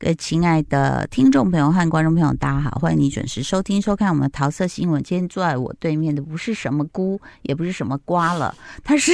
[0.00, 5.02] 各位亲爱的听众朋友和观众朋友，大家好，欢迎你准时收听收看我们的桃色新闻。
[5.02, 9.10] 今天坐在我对面的不是什么菇，也不是什么瓜了，他是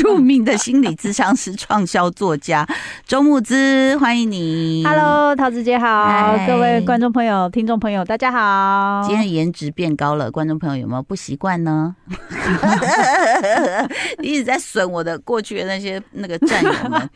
[0.00, 2.64] 著名的心理咨商师、畅销作家
[3.04, 4.84] 周木之，欢迎你。
[4.86, 9.04] Hello，桃子姐好，各位观众朋友、听众朋友，大家好。
[9.04, 11.96] 今天颜值变高了，观众朋友有没有不习惯呢？
[14.22, 17.10] 一直在损我的过去的那些那个战友们，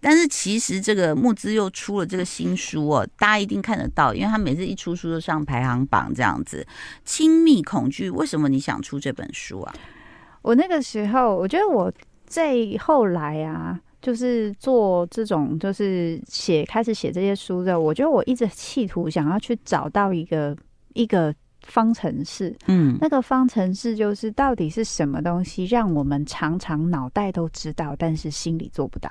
[0.00, 2.51] 但是其实这个木之又出了这个新。
[2.56, 6.66] 书哦，大家一定看得到，因为他每次一出书就上排行榜这样子。
[7.04, 9.74] 亲密恐惧，为什么你想出这本书啊？
[10.42, 11.92] 我那个时候，我觉得我
[12.26, 20.56] 在后来啊，就是做这种，就是写开始写这些书的，我觉得我一直企图想要去找到一个
[20.94, 21.32] 一个
[21.62, 29.08] 方程式，嗯，那个方程式就是到底是什么东西，让我们常常脑袋都知道，但是心里做不到。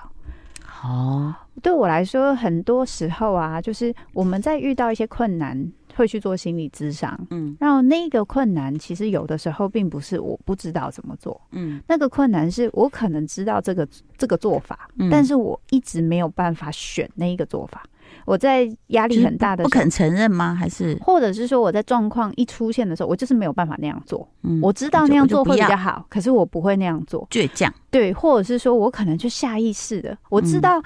[0.83, 7.15] 哦，对我来说，很多时候啊，就是我们在遇到一些困难，会去做心理咨商。
[7.29, 11.39] 嗯，然后那个困难，其实有的时候并不是我不知道怎么做。
[11.51, 17.83] 嗯，那个困难是我可能知道这个这个做法，嗯，但是我一直没有办法选那一个做法。
[18.25, 20.53] 我在压力很大的不肯承认吗？
[20.53, 24.27] 还是或者是说我在状况一出现的时候，我就是没有办法那样做。
[24.43, 27.73] 嗯，我知道那样做会比较好，可是我不会那样做，倔强。
[27.89, 30.81] 对，或者是说我可能就下意识的，我知道。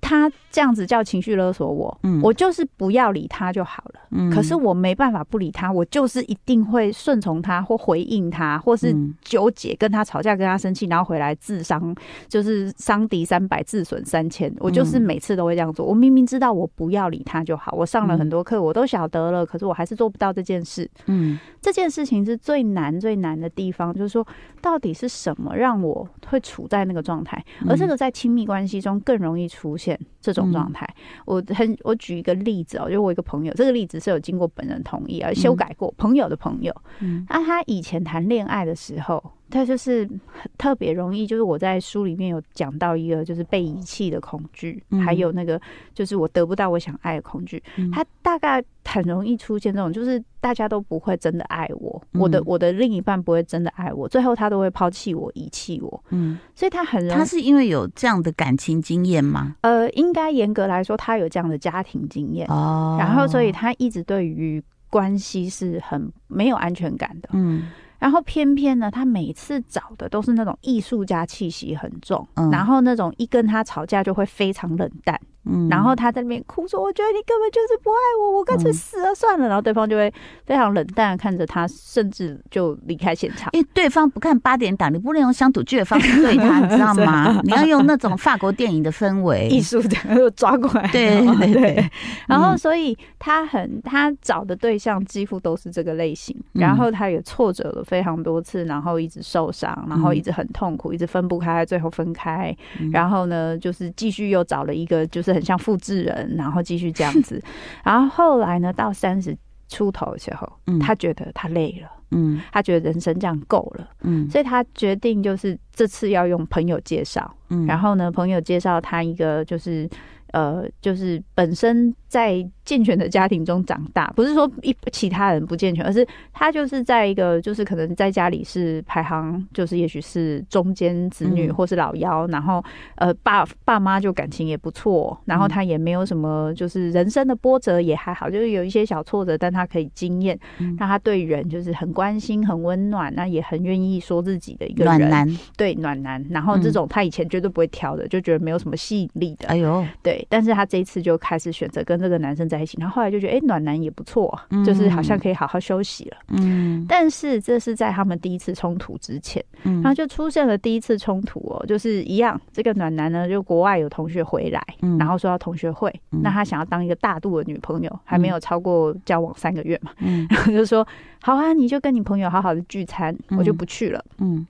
[0.00, 4.00] 他这样子叫情绪勒索我，嗯，我就是不要理他就好了。
[4.10, 11.94] 嗯，可是我没办法不理他，我就是一定会顺从他或回应他，或是纠结跟他吵架，跟他生气，然后回来自伤，
[12.28, 14.52] 就是伤敌三百，自损三千。
[14.58, 15.84] 我就是每次都会这样做。
[15.86, 20.90] 我明明知道我不要理他就好，我上了很多课，我都晓得了，可是我还是做不到这件事。
[21.06, 24.26] 嗯，这件事情是最难最难的地方，就是说
[24.60, 29.89] 到底是什么让我会处在那个状态，而这个在亲密关系中更容易出现。
[30.20, 30.88] 这种状态，
[31.24, 39.22] 我很我举一个例子哦，就我一个朋友，这个例子是有经过本人同意而修改过，朋友的朋友，嗯，那他以前谈恋爱的时候。
[39.52, 40.08] 他就是
[40.56, 45.60] 特别容易，就是我在书里面有讲到一个，就是被遗弃的恐惧，嗯、还有那个
[45.92, 47.60] 就是我得不到我想爱的恐惧。
[47.76, 56.04] 嗯、他大概很容易出现这种，就是大家都不会真的爱我，嗯、我的我的另一半不会真的爱我，最后他都会抛弃我、遗弃我。
[56.10, 59.54] 嗯，所以他很容易，他是因为有这样的感情经验吗？
[59.60, 67.28] 呃，应该严格来说，他有这样的家庭经验哦，然后所以他一直对于关系是很没有安全感的。
[67.32, 67.68] 嗯。
[68.00, 75.20] 然后偏偏呢，他每次找的都是那种艺术家气息很重，嗯、然后那种一跟他吵架就会非常冷淡。
[75.46, 80.12] 嗯，然后他在那边哭说：“我觉得你根本就是不爱我，我干脆死了算了。”然后对方就会
[80.44, 83.48] 非常冷淡看着他，甚至就离开现场。
[83.54, 87.40] 因为对方不看八点档，你不能用乡土剧的方式对他，你知道吗？
[87.44, 90.86] 你要用那种法国电影的氛围、艺术的抓过来。
[90.92, 91.90] 对对对。
[92.28, 96.36] 然后，所以他很他找的对象几乎都是这个类型。
[96.52, 102.54] 然后他也挫折了非常多次，然后一直受伤，然后一直很痛苦，一直分不开，最后分开。
[102.92, 105.29] 然后呢，就是继续又找了一个，就是。
[105.32, 107.42] 很像复制人，然后继续这样子，
[107.84, 109.36] 然后后来呢，到三十
[109.68, 119.88] 出头的时候，嗯，他觉得他累了，嗯，他觉得人生这样够了，嗯，所以他决定就是这次要用朋友介绍，嗯，然后呢，朋友介绍他一个就是。
[120.32, 132.62] 呃，就是本身在健全的家庭中长大，不是说一其他人不健全，而是他就是在一个就是可能在家里是排行，就是也许是中间子女或是老幺，嗯、然后
[132.96, 144.98] 呃爸爸妈就感情也不错，然后他也没有什么就是人生的波折也还好，就是有一些小挫折，但他可以经验，让、嗯、他对人就是很关心、很温暖，那也很愿意说自己的一个人。
[144.98, 150.26] 暖男，对暖男，然后这种他以前绝对不会挑的，就觉得没有什么吸引力的，哎呦，对。
[150.28, 156.16] 但是他这一次就开始选择跟这个男生在一起，然后后来就觉得，哎、欸，暖男也不错，嗯、就是好像可以好好休息了。
[156.28, 170.86] 嗯，但是这是在他们第一次冲突之前，嗯，然后就出现了第一次冲突哦，就是一样，这个暖男呢，就国外有同学回来，嗯、然后说要同学会，嗯、那他想要当一个大度的女朋友，还没有超过交往三个月嘛，嗯， 然后就说，
[171.22, 174.46] 好啊，你就跟你朋友好好的聚餐，我就不去了，嗯，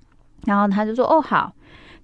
[0.46, 1.52] 然后他就说，哦，好，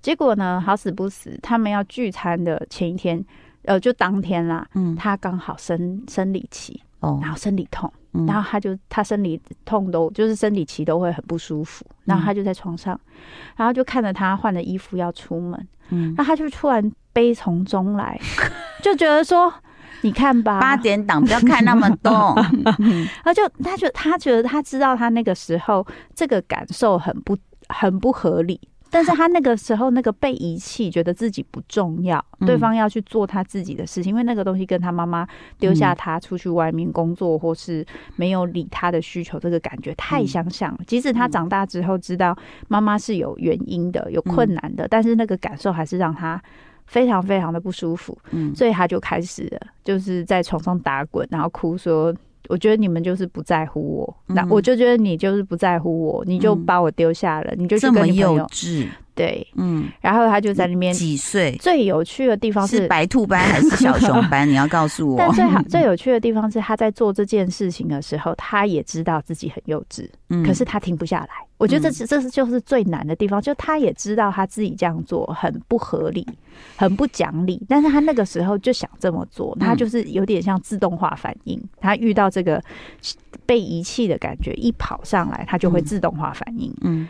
[0.03, 3.25] 结果呢，好死不死，他们要聚餐的前一天。
[3.67, 13.11] 呃，就当天啦，嗯，他刚好生生理期，哦，然后生理痛，嗯、然后他就他生理痛都就是生理期都会很不舒服，然后他就在床上，嗯、
[13.57, 18.19] 然后就看着他换了衣服要出门，嗯，那他就突然悲从中来，
[18.83, 19.53] 就觉得说，
[20.03, 22.35] 你看吧， 八点档不要看那么多，
[23.25, 27.37] 他就他就他觉得他知道他那个时候这个感受很不
[27.69, 28.61] 很不合理。
[28.91, 35.27] 但是他那个时候那个被遗弃，觉得自己不重要，嗯、对方要去做他自己的事情，因为那个东西跟他妈妈
[35.59, 37.85] 丢下他出去外面工作，或是
[38.15, 40.81] 没有理他的需求，这个感觉太相像了。
[40.87, 42.37] 即使他长大之后知道
[42.69, 46.41] 妈妈是有原因的、有困难的，但是那个感受还是让他
[46.87, 48.17] 非常非常的不舒服。
[48.31, 52.15] 嗯，所以他就开始了，就是在床上打滚，然后哭说。
[52.49, 58.29] 我觉得你们就是不在乎我，那、嗯、我就觉得你就是不在乎我，你就把我丢下了，嗯、你就去跟你朋友。
[58.29, 58.89] 这么幼稚。
[59.15, 61.57] 对，嗯，然后他就在那边几岁？
[61.59, 64.47] 最有趣的地方是，是白兔班还是小熊班？
[64.49, 65.17] 你要告诉我。
[65.17, 71.46] 但最好 最有趣的地方是，他在做这件事情的时候，他也知道自己很幼稚，嗯，可是他停不下来。
[71.59, 76.27] 我觉得这是这是就是最难的地方，就他也知道他自己这样做很不合理，
[76.77, 82.63] 很不讲理，但是他那个时候就想这么做，他就是有点像自动化反应，他遇到这个
[83.47, 87.09] 被遗弃的感觉，一跑上来，他就会自动化反应，嗯。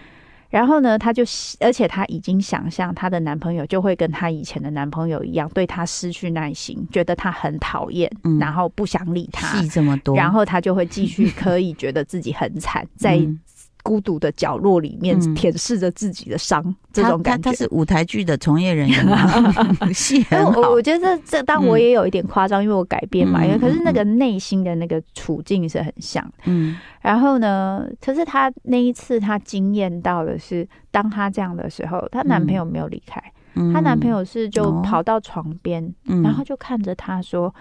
[0.48, 1.24] 然后呢，她就，
[1.58, 9.60] 而且她已经想象她的男朋友就会跟她以前的男朋友一样，对她失去耐心，觉得她很讨厌，嗯、然后不想理她。
[9.60, 13.20] 戏这么多，然后她就会继续可以觉得自己很惨， 在。
[13.86, 17.50] 孤独的角落里面舔舐着自己的伤，嗯、这种感觉。
[17.50, 19.06] 他，是舞台剧的从业人员？
[19.94, 20.60] 戏很好。
[20.60, 26.28] 我我觉得这这，当我也有一点夸张，嗯、因为我改编嘛，因为可是那个内心的那个处境是很像。
[26.44, 33.20] 嗯，然后呢，可是她那一次她惊艳到的是，当她这样的时候，她男朋友没有离开，
[33.72, 37.54] 她、嗯、男朋友是就跑到床边，嗯、然后就看着她说。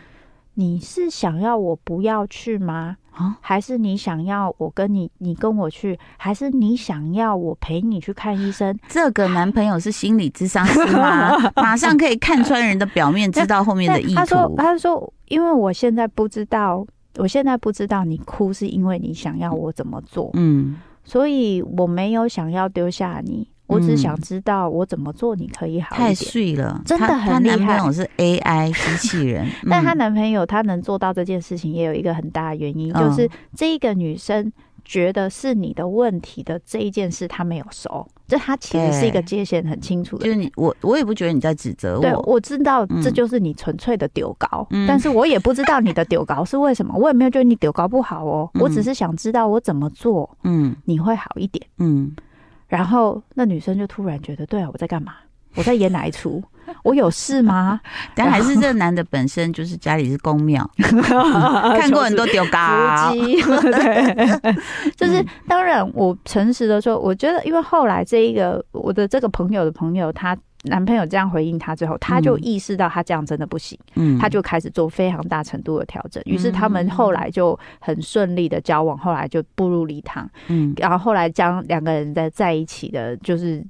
[0.56, 2.98] 你是想要我不要去吗？
[3.12, 5.98] 啊，还是你想要我跟你，你跟我去？
[6.18, 8.78] 还是你想要我陪你去看医生？
[8.90, 11.32] 这个男朋友是心理智商师吗？
[11.56, 14.16] 马上可以看穿人的表面，知道后面的意图。
[14.16, 16.86] 他说：“他说，因为我现在不知道，
[17.18, 20.30] 我现在不知道你哭是因为你想要我怎么做。
[20.34, 20.76] 嗯，
[21.06, 26.08] 所以我没有想要丢下你。”我只想知道我怎么做，你可以好一点。
[26.10, 27.58] 太碎了，真的很厉害。
[27.58, 34.52] 她男朋友是 AI 机器人， 但她男朋友她能做到这件事情，也有一个很大的原因，就是这一个女生
[34.84, 38.08] 觉得是你的问题的这一件事，她没有熟。
[38.28, 40.26] 就她其实是一个界限很清楚的。
[40.26, 42.02] 就是你，我我也不觉得你在指责我。
[42.02, 46.96] 对，我知道这就是你纯粹的丢高，但是我也不知道你的丢高是为什么。
[46.98, 52.12] 我也没有觉得你丢高不好哦，我只是想知道我怎么做，嗯，你会好一点，嗯。
[52.76, 55.14] 然后那女生就突然觉得，对啊，我在干嘛？
[55.56, 56.44] 我在演哪一出？
[56.84, 57.80] 我有事吗？
[58.14, 60.70] 但还是这个男的本身就是家里是公庙，
[61.80, 63.12] 看过很多丢嘎。
[63.12, 64.54] 对，
[64.98, 70.38] 就是当然，我诚实的说，我觉得，因为后来这一个我的这个朋友的朋友，他。
[70.66, 76.22] 男朋友这样回应她之后，她就意识到她这样真的不行，嗯，她就开始做非常大程度的调整。
[76.26, 83.64] 于是他们后来就很顺利的交往，后来就步入礼堂，嗯，然后后来将两个人在在一起的，就是。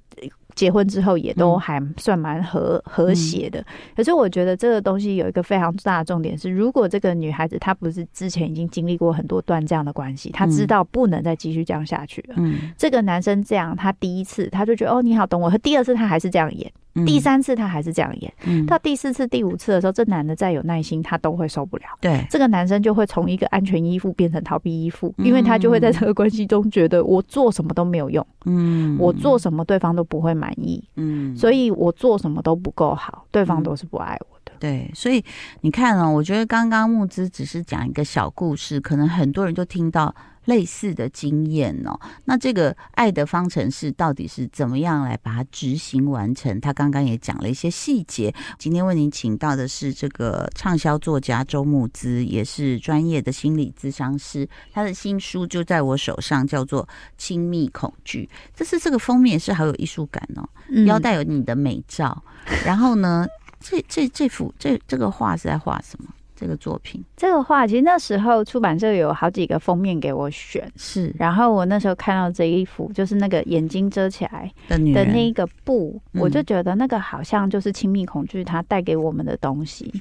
[0.56, 3.62] 结婚之后也都还算蛮和和谐的，
[3.94, 12.36] 可是我觉得这个东西有一个非常大的重点是，如果这个女孩子她不是之前已经经历过很多段这样的关系，她知道不能再继续这样下去了。
[12.38, 16.71] 嗯，这个男生这样，他第一次他就觉得哦，你好懂我，和第二次他还是这样演，
[17.06, 21.86] 第三次他还是这样演，到第四次、第五次的时候，这男的再有耐心，他都会受不了。
[22.00, 30.36] 对，这个男生就会从一个安全依附变成逃避依附，因为他就会在这个关系中觉得我做什么都没有用，嗯，我做什么对方都不会。
[30.36, 34.51] 满意，嗯，所以我做什么都不够好，对方都是不爱我的。
[34.51, 35.24] 嗯、对，所以
[35.62, 40.14] 你看啊、哦，我觉得刚刚木之只是讲一个小故事，可能很多人就听到。
[40.45, 46.59] 类似的经验哦，那这个爱的方程式到底是怎么样来把它执行完成？
[46.59, 48.33] 他刚刚也讲了一些细节。
[48.57, 54.47] 今天为您请到的是这个畅销作家周慕姿，也是专业的心理咨商师。
[54.71, 56.83] 他的新书就在我手上，叫做
[57.18, 58.30] 《亲密恐惧》。
[58.56, 60.47] 这是这个封面是好有艺术感哦，
[60.85, 62.23] 腰带有你的美照。
[62.66, 63.28] 然后呢，
[63.59, 66.09] 这这这幅这这个画是在画什么？
[66.35, 71.13] 这个作品，这个画其实那时候出版社有好几个封面给我选，是。
[71.18, 79.92] 然后我那时候看到这一幅，就是那个眼睛遮起来的的那一个布，我就觉得那个好像就是亲密恐惧它带给我们的东西，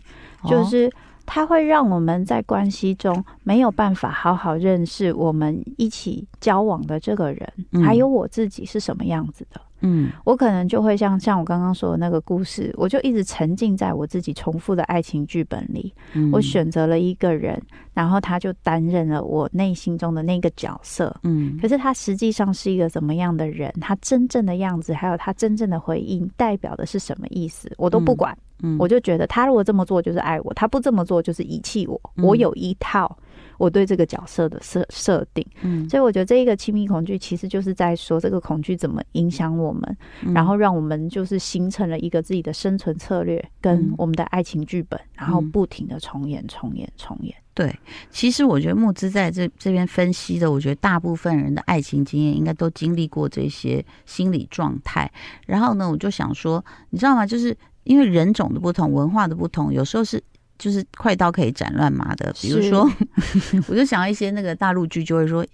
[0.49, 0.91] 就是
[1.25, 7.53] 它会让我们在关系中没有办法好好认识我们一起交往的这个人，
[7.85, 9.61] 还有我自己是什么样子的。
[9.85, 15.95] 嗯，我可能就会像像我刚刚说的那个故事，我就一直沉浸在我自己重复的爱情剧本里。
[16.15, 17.61] 嗯，我选择了一个人，
[17.93, 21.15] 然后他就担任了我内心中的那个角色。
[21.23, 23.73] 嗯，可是他实际上是一个怎么样的人？
[23.81, 27.71] 他真正的样子，还有他真正的回应，代表的是什么意思？
[27.77, 28.37] 我都不管。
[28.63, 32.01] 嗯，我就觉得他如果这么做就是爱我，他不这么做就是遗弃我。
[32.17, 33.15] 我有一套。
[33.59, 35.45] 我对这个角色的设设定。
[35.63, 47.35] 嗯，所以我觉得这一个亲密恐惧其实就是在说这个恐惧怎么影响我们，嗯、然后让我们就是形成了一个自己的生存策略跟我们的爱情剧本，嗯、然后不停的重演、重演、重演。
[47.55, 47.73] 对，
[48.11, 55.09] 其实我觉得木之在这这边分析的，我觉得大部分人的爱情经验应该都经历过这些心理状态。
[55.47, 57.25] 然后呢，我就想说，你知道吗？
[57.25, 60.21] 就是因为人种的不同，文化的不同，有时候是
[60.59, 62.33] 就是快刀可以斩乱麻的。
[62.41, 62.91] 比如说，
[63.69, 65.45] 我就想到一些那个大陆剧，就会说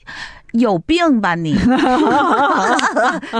[0.53, 1.55] 有病吧你，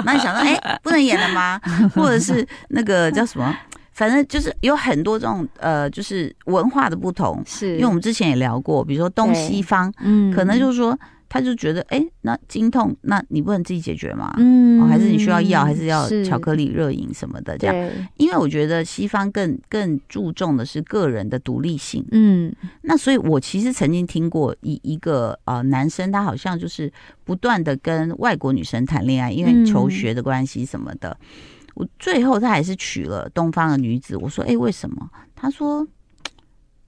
[0.05, 1.61] 那你想到哎，不能演了吗？
[1.95, 3.55] 或者是那个叫什么？
[3.93, 10.99] 反正就是有很多这种呃，就是文化的不同，是因为我们之前也聊过，比如说东西方，嗯，可能就是说
[11.31, 14.35] 他就觉得，哎、欸，那经痛，那你不能自己解决吗？
[14.37, 17.91] 嗯、哦，还是你需要药，还是要巧克力热饮什么的这样？
[18.17, 26.93] 因为我觉得西方更更注重的是个人的独立性，嗯，那所以我其实曾经听过一一个呃男生，他好像就是
[27.25, 31.17] 不断的跟外国女生谈恋爱，因为求学的关系什么的。
[31.21, 31.27] 嗯
[31.75, 34.17] 我最后他还是娶了东方的女子。
[34.17, 35.87] 我说：“哎，为什么？”他说：“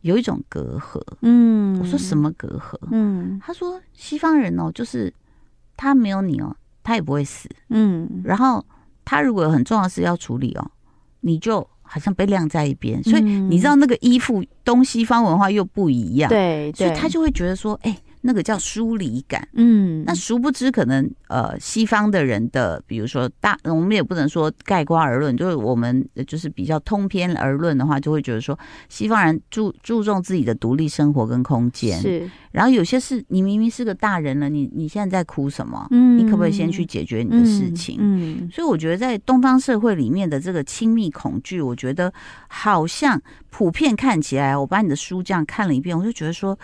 [0.03, 5.13] 有一种隔阂。”嗯，我说：“什么隔阂？”嗯，他说：“西方人哦，就是
[5.77, 6.55] 他没有你哦，
[6.85, 7.49] 他也不会死。
[7.71, 8.65] 嗯，然后
[9.05, 10.71] 他如果有很重要的事要处理哦，
[11.21, 13.03] 你就好像被晾在一边。
[13.03, 16.29] 所以你知道那个依附东西方文化又不一样。
[16.29, 28.57] 对，所以他就会觉得说：“哎。”那个叫疏离感，嗯，那殊不知可能呃，西方的人的，比如说大，我们也不能说概括而论，就是我们就是比较通篇而论的话，就会觉得说
[28.89, 32.31] 西方人注注重自己的独立生活跟空间，是。
[32.53, 35.89] 然后有些事，你明明是个大人了，你你现在在哭什么？
[35.91, 37.97] 嗯，你可不可以先去解决你的事情？
[37.99, 42.13] 嗯，嗯，所以我觉得在东方社会里面的这个亲密恐惧，我觉得
[42.47, 46.57] 好像普遍看起来，我把你的书这样看了一遍，我就觉得说。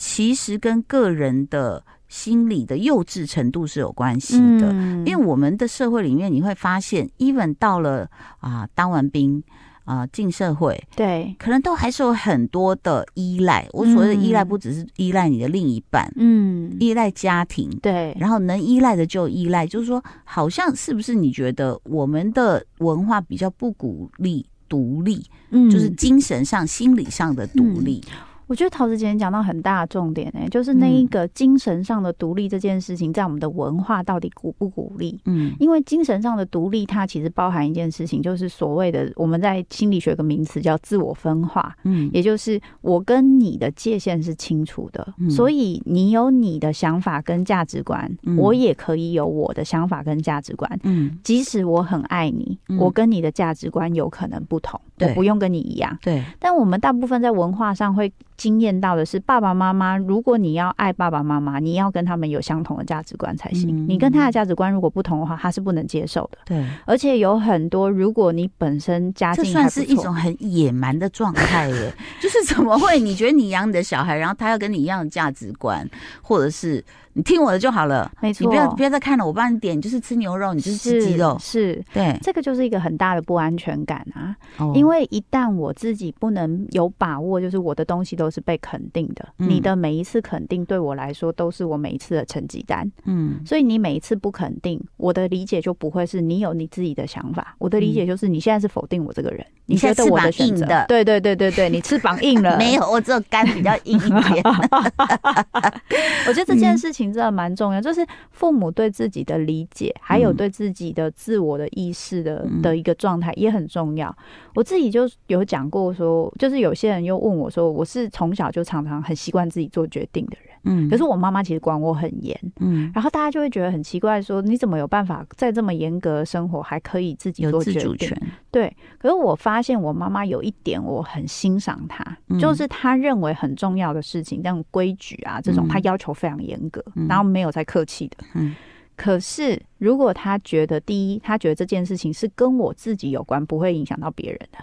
[0.00, 9.42] 其实跟个人的心理的幼稚程度是有关系的，嗯、因为我们的社会里面，你会发现，even 到了啊当完兵
[9.84, 13.68] 啊进社会，对，可能都还是有很多的依赖。
[13.72, 19.66] 我所谓的依赖，不只是依赖你的另一半，嗯，依赖家庭，对，然后能依赖的就依赖。
[19.66, 28.02] 就是说，好像是不是你觉得我们的文化比较不鼓励独立，嗯，就是精神上、心理上的独立。
[28.08, 28.12] 嗯
[28.50, 35.20] 我觉得陶子姐讲到很大的重点呢、欸，就是那一个精神上的独立这件事情，在我们的文化到底鼓不鼓励？
[35.26, 41.72] 嗯，因为精神上的独立，它其实包含一件事情，就是所谓的我们在心理学有个名词叫自我分化。
[41.84, 50.68] 嗯，也就是我跟你的界限是清楚的，嗯、所以你有你的想法跟价值观，嗯、我也可以有我的想法跟价值观。
[50.82, 55.98] 嗯，即使我很爱你，嗯、我跟你的价值观有可能不同，对我不用跟你一样。
[56.02, 58.12] 对，但我们大部分在文化上会。
[58.40, 63.68] 惊艳到的是，爸爸妈妈，如果你要爱爸爸妈妈，你要跟他们有相同的价值观才行。
[63.68, 66.38] 嗯、你跟他的价值观如果不同的话，他是不能接受的。
[66.46, 71.92] 对，而且有很多，如果你本身家境，这算是一种很野蛮的状态耶。
[72.18, 72.98] 就是怎么会？
[72.98, 75.86] 你觉得你养你的小孩，然后他要跟你一样的价值观，
[76.22, 76.82] 或者是？
[77.12, 78.44] 你听我的就好了，没错。
[78.44, 82.18] 你不要不要再看了，我帮你点，你就是吃牛肉，你就是吃鸡肉，是，是对。
[82.22, 93.40] 这个就是一个很大的不安全感啊，哦、因为一旦我自己不能有把握，就是我的东西都是被肯定的，嗯、你的每一次肯定对我来说都是我每一次的成绩单，嗯。
[93.44, 104.44] 所以你每一次不肯定，我的理解就不会是你有你自己的想法，我的理解就是你现在是否定我这个人，嗯、你现在是我的选择，对对对对对，你翅膀硬了， 没有，我只有肝比较硬一点。
[106.28, 106.99] 我觉得这件事情。
[107.12, 114.14] 真的蛮重要，就是父母对自己的理解，还有对自己的自我的意识的的一个状态也很重要。
[114.54, 120.49] 我自己就有讲过说，就是有些人又问我说，我是从小就常常很习惯自己做决定的人。
[120.64, 127.82] 嗯，可是我妈妈其实管我很严，嗯，然后大家就会觉得很奇怪，说你怎么有办法在这么严格的生活还可以自己做决定？
[127.82, 128.22] 有自主权。
[128.50, 138.16] 对，可是我发现我妈妈有一点我很欣赏她，嗯、就是她认为很重要的事情，像规矩啊这种，她要求非常严格，嗯、然后没有再客气的。
[138.34, 138.54] 嗯，
[138.96, 144.58] 可是如果她觉得第一，她觉得这件事情是跟我自己有关，不会影响到别人的，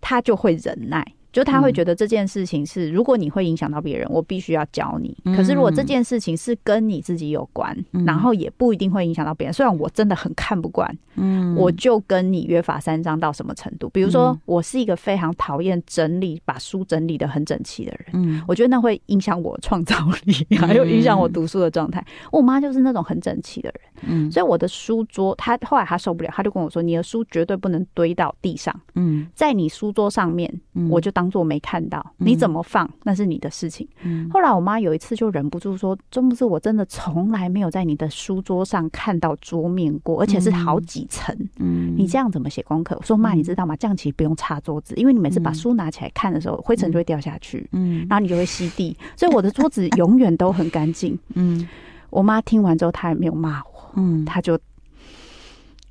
[0.00, 1.04] 她就会忍耐。
[1.32, 5.16] 就他会觉得这件事情是，如果你会影响到别人，我必须要教你。
[5.36, 9.54] 可是如果这件事情是跟你自己有关，然后也不一定会影响到别人。
[9.54, 13.88] 虽然我真的很看不惯，嗯，我就跟你约法三章到什么程度？
[13.90, 22.04] 比如说，我是一个非常讨厌整理、把书整理的很整齐的人，嗯，我觉得那会影响我创造力，还有影响我读书的状态。
[22.32, 30.52] 我妈就是那种很整齐的人，嗯，所以我的书桌，她后来她受不了，她就跟我说：“你的书绝对不能堆到地上，嗯，在你书桌上面，
[30.90, 33.86] 我就当。”当做没看到，你怎么放那是你的事情。
[34.04, 41.36] 嗯、后来我妈有一次就忍不住说：“钟牧之，我真的从来没有在你的书桌上看到桌面过，而且是好几层。
[41.58, 43.76] 嗯，你这样怎么写功课？”我说：“妈，你知道吗？
[43.76, 47.68] 这样其实不用擦桌子，因为你每次把书拿起来看的时候，灰尘就会掉下去。
[47.72, 51.18] 嗯，然后你就会吸地，所以我的桌子永远都很干净。
[51.36, 51.68] ”嗯，
[52.08, 54.58] 我妈听完之后，她也没有骂我，嗯，她就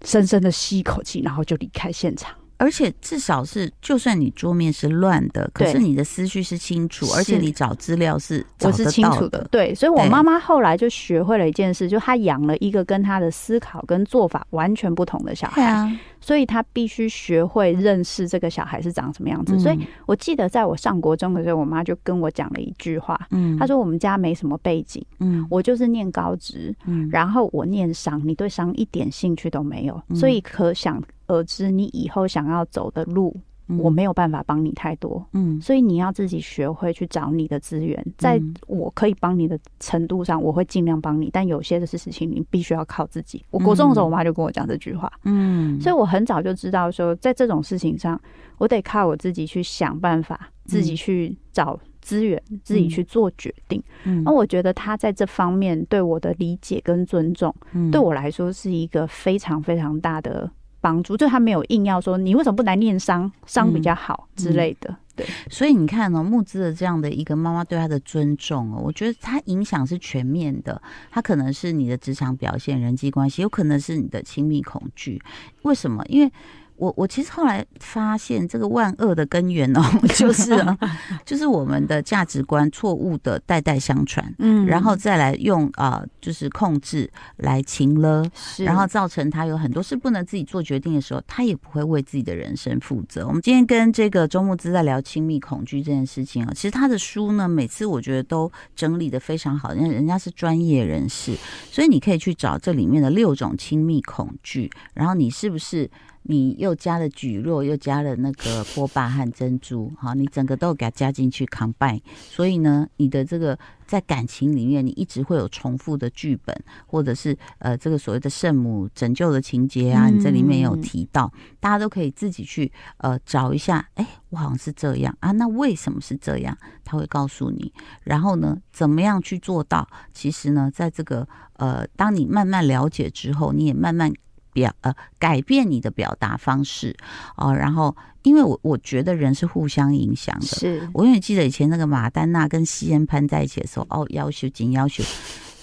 [0.04, 2.34] 深深的吸一口气，然后就离开现场。
[2.60, 9.48] 而且至少是，就算你桌面是乱的，可是你的思绪是清楚，而且你找资料是我是清楚的。
[9.50, 19.56] 对，所以我妈妈后来就学会了一件事，就她养了一个跟她的思考跟做法完全不同的小孩，啊、所以她必须学会认识这个小孩是长什么样子。
[19.56, 31.02] 嗯、所以我记得在我上国中的时候，我妈就跟我讲了一句话，嗯，她说我们家没什么背景，嗯，我就是念高职，嗯，然后我念商，你对商一点兴趣都没有，嗯、所以可想。
[31.30, 33.34] 而知你以后想要走的路，
[33.78, 43.46] 我没有办法帮你太多，嗯，所以你要自己学会去找你的资源，在我可以帮你的程度上，我会尽量帮你，但有些的事情你必须要靠自己。
[43.52, 48.20] 我国中的时候，我妈就跟我讲这句话，嗯，所以我很早就知道说，在这种事情上，
[48.58, 53.80] 我得靠我自己去想办法，自己去找资源，自己去做决定。
[54.04, 57.54] 嗯，那我觉得他在这方面对我的理解跟尊重，
[57.92, 60.50] 对我来说是一个非常非常大的。
[60.82, 64.90] 帮助，就他没有硬要说你为什么不来念商，商比较好之类的。
[64.90, 70.82] 嗯嗯、对，所以你看呢、哦，募资的这样的一个妈妈对他的尊重哦，我觉得他影响是全面的。
[71.12, 75.22] 他可能是你的职场表现、人际关系，有可能是你的亲密恐惧。
[75.64, 76.04] 为什么？
[76.08, 76.32] 因为。
[76.80, 79.82] 我我其实后来发现，这个万恶的根源哦，
[80.16, 80.78] 就是啊
[81.26, 88.26] 就是我们的价值观错误的代代相传，嗯，然后再来用啊、呃，就是控制来情了，
[88.60, 93.28] 然后造成他有很多事不能自己做决定的时候，他也不会为自己的人生负责。
[93.28, 101.36] 我们今天跟这个周木之在聊亲密恐惧这件事情啊，其实他的书呢，每次我觉得都整理的非常好，因为人家是专业人士，
[101.70, 105.90] 所以你可以去找这里面的六种亲密恐惧，然后你是不是？
[106.24, 113.58] 你又加了蒟蒻，又加了那个波霸和珍珠，好，你整个都给它加进去 combine，所以呢，你的这个
[113.88, 126.56] 在感情里面，你一直会有重复的剧本，或者是呃这个所谓的圣母拯救的情节啊，你这里面有提到，嗯、大家都可以自己去呃找一下，哎，我好像是这样啊，那为什么是这样？
[126.84, 129.88] 他会告诉你，然后呢，怎么样去做到？
[130.14, 134.12] 其实呢，在这个呃，当你慢慢了解之后，你也慢慢。
[134.60, 136.96] 表呃改变你的表达方式
[137.38, 140.46] 哦，然后因为我我觉得人是互相影响的。
[140.46, 145.04] 是我永远记得以前那个马丹娜跟西恩潘在一起的时候，哦，要求紧要求，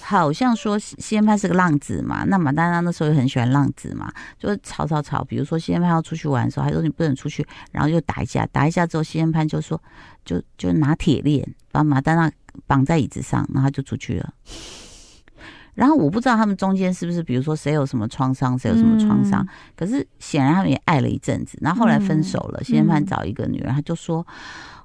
[0.01, 5.23] 好像说西恩潘是个浪子嘛，那马丹娜那时候也很喜欢浪子嘛，就吵吵吵。
[5.23, 9.81] 比如说西恩潘要出去玩的时候，他说你不能出去，然后就打一架，打一架之后，西恩潘就说
[10.25, 12.33] 就就拿铁链把马丹娜
[12.67, 14.33] 绑在椅子上，然后就出去了。
[15.77, 19.41] 然后我不知道他们中间是不是，比如说谁有什么创伤，谁有什么创伤。
[19.45, 22.65] 嗯、可是显然他们也爱了一阵子，然后后来分手了。
[22.65, 24.27] 谢安潘找一个女人，他就说，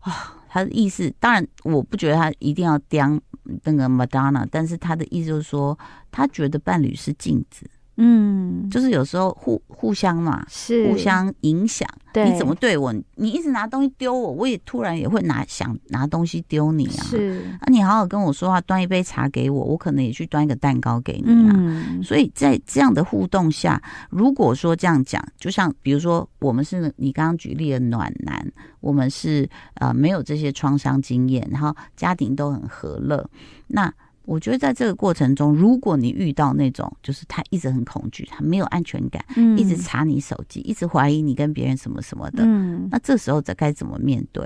[0.02, 0.14] 啊、哦，
[0.48, 3.20] 他的意思，当然我不觉得他一定要当
[3.64, 5.80] 那个 Madonna，但是他的意思就是说，
[6.12, 7.66] 他觉得伴侣是镜子。
[8.04, 11.88] 嗯，就是有时候互互相嘛，是互相影响。
[12.12, 17.04] 对，你怎么对我，你一直拿东西丢我，我也突然也会拿想拿东西丢你啊。
[17.04, 21.54] 是啊，你好好跟我说话，端一杯茶给我，我可能也去端一个蛋糕给你啊。
[21.56, 28.46] 嗯，所以在这样的互动下，如果说这样讲，就像比如说我们是你刚刚举例的暖男，
[28.80, 33.30] 我们是呃没有这些创伤经验，然后家庭都很和乐，
[33.68, 33.94] 那。
[34.26, 44.46] 我觉得在这个过程中，如果你遇到那种就是他一直很恐惧，他没有安全感，嗯、一直查你手机，一直怀疑你跟别人什么什么的，嗯、那这时候该该怎么面对？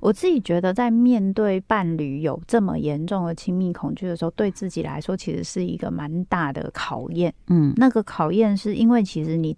[0.00, 7.34] 我自己觉得，在面对伴侣有这么严重的亲密恐惧的时候，对自己来说其实是一个蛮大的考验。
[7.48, 9.56] 嗯，那个考验是因为其实你。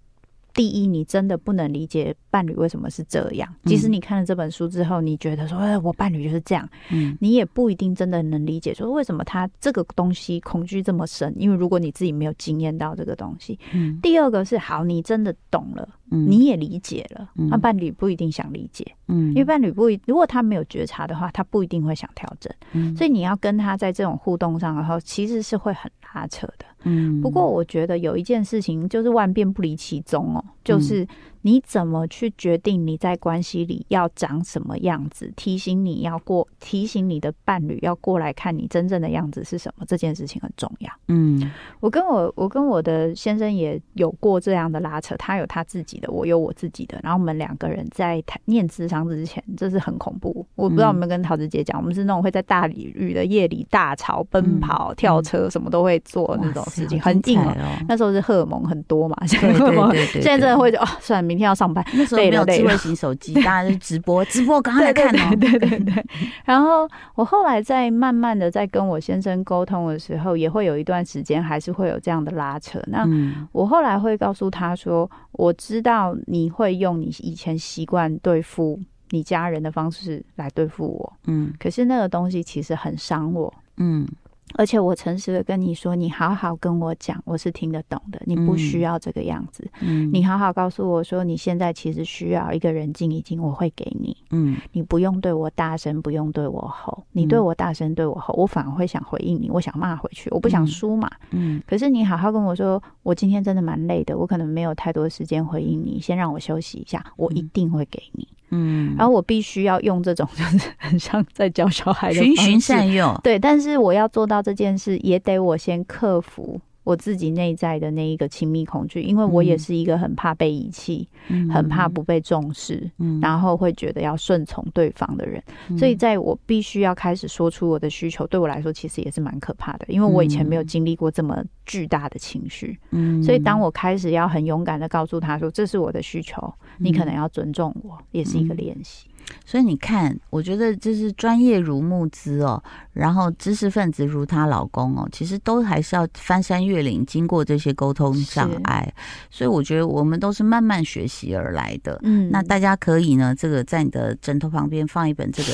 [0.53, 3.51] 第一，你真的不能理解伴侣为什么是这样。
[3.65, 11.33] 即使你看了这本书之后，你觉得说，哎，我伴侣就是这样，嗯，你也不一定真的能理解说为什么他这个东西恐惧这么深。
[11.37, 26.65] 因为如果你自己没有经验到这个东西，嗯，第二个是好，你真的懂了，嗯，你也理解了，那伴侣不一定想理解，嗯，因为伴侣不一，如果他没有觉察的话，他不一定会想调整，嗯，所以你要跟他在这种互动上，然后其实是会很拉扯的。
[26.83, 30.45] 嗯，不过我觉得有一件事情就是万变不离其宗哦。
[30.63, 31.07] 就是。
[31.45, 35.29] 你怎么去决定你在关系里要长什么样子？
[35.35, 39.83] 提醒你要过，提醒你的伴侣要过来看你真正的样子是什么？
[39.85, 40.89] 这件事情很重要。
[41.09, 46.97] 嗯，我跟我我跟我的先生也有过这样的拉扯，他有他自己的，我有我自己的。
[47.03, 50.47] 然后我们两个人在谈念智商之前，这是很恐怖。
[50.55, 57.53] 我不知道有没有跟桃子姐讲，我们是那种会在大雨的夜里大吵、奔跑、跳车，什么都会做那种事情，很硬哦。
[57.85, 61.23] 那时候是荷尔蒙很多嘛， 现在荷尔蒙现在真的会哦，算了。
[61.23, 66.05] 明天要上班，那时候没有智慧型手机，当然是直播直播，刚刚在看对 对， 对。
[66.45, 72.79] 然后我后来在慢慢的在跟我先生沟通的时候，也会有一段时间还是会有这样的拉扯。
[72.87, 73.05] 那
[73.51, 78.79] 我后来会告诉他说：“我知道你会用你以前习惯对付
[79.11, 84.07] 你家人的方式来对付我，嗯，可是那个东西其实很伤我，嗯。”
[84.55, 88.21] 而且我诚实的跟你说，你好好跟我讲，我是听得懂的。
[88.25, 101.61] 你不需要这个样子，嗯，你好好告诉我说，你现在其实需要一个人静一静，我会给你，嗯，你不用对我大声，不用对我吼，你对我大声对我吼，我反而会想回应你，我想骂回去，我不想输嘛，嗯。
[101.65, 108.27] 可是你好好跟我说，我今天真的蛮累的，我可能没有太多时间回应你，先让我休息一下，我一定会给你。
[108.53, 113.39] 嗯，然后我必须要用这种， 就是很像在教小孩的循循善诱，对。
[113.39, 125.41] 但是我要做到这件事，也得我先克服我自己内在的那一个亲密恐惧，因为我也是一个很怕被遗弃、嗯、很怕不被重视、嗯，然后会觉得要顺从对方的人。
[125.69, 132.77] 嗯、所以，在我必须要开始说出我的需求，对我来说其实也是蛮可怕的，因为我以前没有经历过这么巨大的情绪。
[132.91, 139.07] 嗯，所以当我开始要很勇敢的告诉他说：“这是我的需求，你可能要尊重我。”也是一个练习。
[139.45, 142.61] 所以你看，我觉得就是专业如募资哦，
[142.93, 148.91] 然后知识分子如她老公哦，其实都还是要翻山越岭，经过这些沟通障碍。
[149.29, 151.99] 所以我觉得我们都是慢慢学习而来的。
[152.03, 155.49] 嗯，那大家可以呢，这个在你的枕头旁边放一本这个。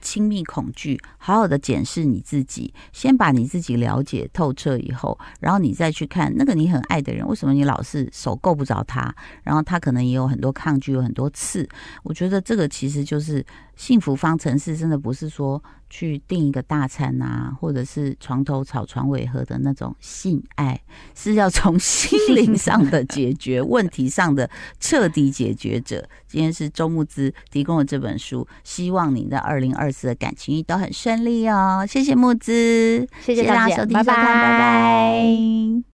[0.00, 9.14] 亲密恐惧，好好的检视你自己，先把你自己了解透彻以后，然后你再去看那个你很爱的人，为什么你老是手够不着他？
[9.42, 11.68] 然后他可能也有很多抗拒，有很多刺。
[12.02, 13.44] 我觉得这个其实就是。
[13.76, 20.78] 幸福方程式真的不是说去订一个大餐啊，或者是床头吵床尾和的那种性爱，
[21.14, 26.06] 是要从心灵上的解决问题上的彻底解决者。
[26.28, 31.84] 今天是周慕姿提供的这本书，希望你在二零二四的感情运都很顺利哦。
[31.88, 35.82] 谢谢木子，谢谢大家收听，拜拜，拜拜。